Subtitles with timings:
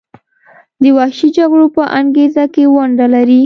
[0.81, 3.39] د وحشي جګړو په انګیزه کې ونډه لري.